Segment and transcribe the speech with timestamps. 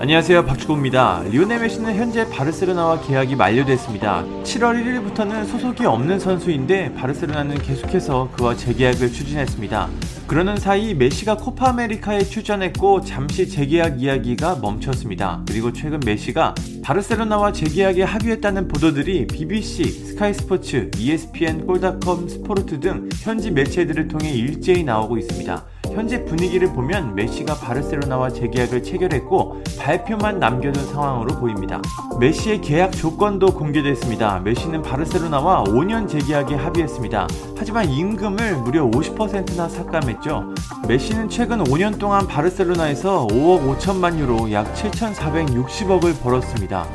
[0.00, 1.24] 안녕하세요 박주호입니다.
[1.28, 4.24] 리오넬 메시는 현재 바르셀로나와 계약이 만료됐습니다.
[4.44, 9.88] 7월 1일부터는 소속이 없는 선수인데 바르셀로나는 계속해서 그와 재계약을 추진했습니다.
[10.28, 15.42] 그러는 사이 메시가 코파 아메리카에 출전했고 잠시 재계약 이야기가 멈췄습니다.
[15.48, 16.54] 그리고 최근 메시가
[16.84, 24.84] 바르셀로나와 재계약에 합의했다는 보도들이 BBC, 스카이 스포츠, ESPN, 골닷컴, 스포르트 등 현지 매체들을 통해 일제히
[24.84, 25.64] 나오고 있습니다.
[25.92, 31.80] 현재 분위기를 보면 메시가 바르셀로나와 재계약을 체결했고 발표만 남겨둔 상황으로 보입니다.
[32.20, 34.40] 메시의 계약 조건도 공개됐습니다.
[34.40, 37.26] 메시는 바르셀로나와 5년 재계약에 합의했습니다.
[37.56, 40.54] 하지만 임금을 무려 50%나 삭감했죠.
[40.86, 46.86] 메시는 최근 5년 동안 바르셀로나에서 5억 5천만 유로 약 7,460억을 벌었습니다.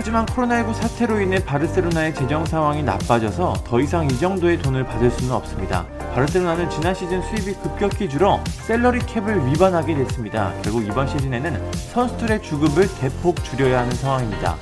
[0.00, 5.30] 하지만 코로나19 사태로 인해 바르셀로나의 재정 상황이 나빠져서 더 이상 이 정도의 돈을 받을 수는
[5.34, 5.84] 없습니다.
[6.14, 10.54] 바르셀로나는 지난 시즌 수입이 급격히 줄어 셀러리 캡을 위반하게 됐습니다.
[10.62, 14.56] 결국 이번 시즌에는 선수들의 주급을 대폭 줄여야 하는 상황입니다.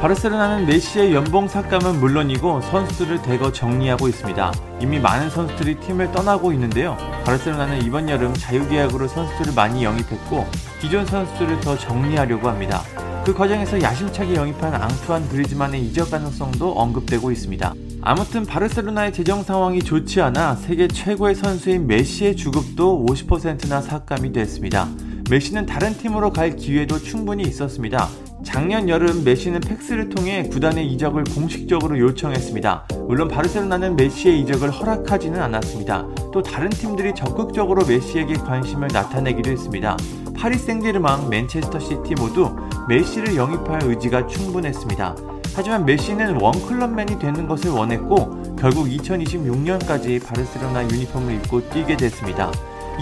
[0.00, 4.52] 바르셀로나는 메시의 연봉 삭감은 물론이고 선수들을 대거 정리하고 있습니다.
[4.80, 6.96] 이미 많은 선수들이 팀을 떠나고 있는데요.
[7.24, 10.46] 바르셀로나는 이번 여름 자유계약으로 선수들을 많이 영입했고
[10.80, 12.84] 기존 선수들을 더 정리하려고 합니다.
[13.24, 17.72] 그 과정에서 야심차게 영입한 앙투안 그리즈만의 이적 가능성도 언급되고 있습니다.
[18.00, 24.88] 아무튼 바르셀로나의 재정 상황이 좋지 않아 세계 최고의 선수인 메시의 주급도 50%나 삭감이 됐습니다.
[25.30, 28.08] 메시는 다른 팀으로 갈 기회도 충분히 있었습니다.
[28.42, 32.88] 작년 여름 메시는 팩스를 통해 구단의 이적을 공식적으로 요청했습니다.
[33.06, 36.08] 물론 바르셀로나는 메시의 이적을 허락하지는 않았습니다.
[36.32, 39.96] 또 다른 팀들이 적극적으로 메시에게 관심을 나타내기도 했습니다.
[40.42, 42.56] 파리 생제르맹, 맨체스터 시티 모두
[42.88, 45.14] 메시를 영입할 의지가 충분했습니다.
[45.54, 52.50] 하지만 메시는 원클럽맨이 되는 것을 원했고 결국 2026년까지 바르셀로나 유니폼을 입고 뛰게 됐습니다.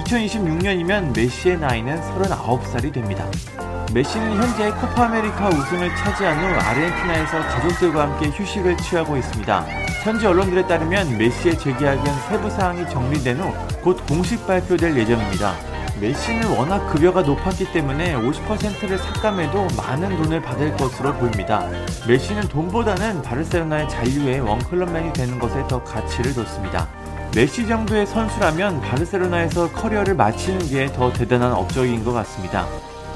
[0.04, 3.24] 2026년이면 메시의 나이는 39살이 됩니다.
[3.94, 9.64] 메시는 현재 코파 아메리카 우승을 차지한 후 아르헨티나에서 가족들과 함께 휴식을 취하고 있습니다.
[10.04, 15.69] 현지 언론들에 따르면 메시의 재계약은 세부 사항이 정리된 후 곧 공식 발표될 예정입니다.
[16.00, 21.66] 메시는 워낙 급여가 높았기 때문에 50%를 삭감해도 많은 돈을 받을 것으로 보입니다.
[22.08, 26.88] 메시는 돈보다는 바르셀로나의 잔류에 원클럽맨이 되는 것에 더 가치를 뒀습니다.
[27.34, 32.66] 메시 정도의 선수라면 바르셀로나에서 커리어를 마치는 게 더 대단한 업적인 것 같습니다.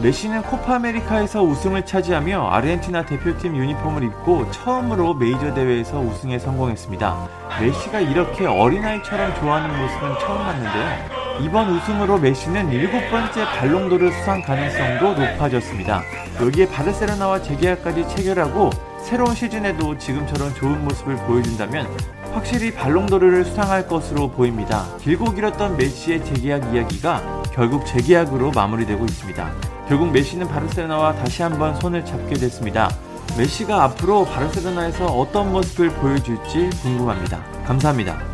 [0.02, 7.28] 메시는 코파 아메리카에서 우승을 차지하며 아르헨티나 대표팀 유니폼을 입고 처음으로 메이저 대회에서 우승에 성공했습니다.
[7.60, 11.23] 메시가 이렇게 어린아이처럼 좋아하는 모습은 처음 봤는데요.
[11.40, 16.02] 이번 우승으로 메시는 일곱 번째 발롱도르 수상 가능성도 높아졌습니다.
[16.40, 18.70] 여기에 바르셀로나와 재계약까지 체결하고
[19.02, 21.86] 새로운 시즌에도 지금처럼 좋은 모습을 보여준다면
[22.32, 24.86] 확실히 발롱도르를 수상할 것으로 보입니다.
[25.00, 29.52] 길고 길었던 메시의 재계약 이야기가 결국 재계약으로 마무리되고 있습니다.
[29.88, 32.90] 결국 메시는 바르셀로나와 다시 한번 손을 잡게 됐습니다.
[33.36, 37.42] 메시가 앞으로 바르셀로나에서 어떤 모습을 보여줄지 궁금합니다.
[37.66, 38.33] 감사합니다.